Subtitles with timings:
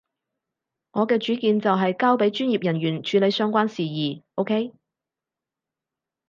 [0.93, 4.73] 我嘅主見就係交畀專業人員處理相關事宜，OK？